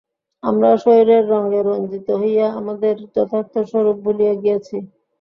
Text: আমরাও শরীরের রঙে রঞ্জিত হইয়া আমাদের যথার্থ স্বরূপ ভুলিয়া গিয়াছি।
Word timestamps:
আমরাও 0.43 0.75
শরীরের 0.83 1.23
রঙে 1.31 1.59
রঞ্জিত 1.61 2.07
হইয়া 2.21 2.47
আমাদের 2.59 2.93
যথার্থ 3.15 3.53
স্বরূপ 3.69 3.97
ভুলিয়া 4.05 4.33
গিয়াছি। 4.41 4.77